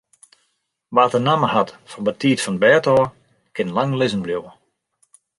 Wa't 0.95 1.13
de 1.15 1.19
namme 1.23 1.47
hat 1.53 1.69
fan 1.89 2.03
betiid 2.07 2.39
fan 2.43 2.55
't 2.57 2.61
bêd 2.63 2.83
ôf, 2.95 3.09
kin 3.55 3.69
lang 3.75 3.91
lizzen 3.99 4.23
bliuwe. 4.25 4.51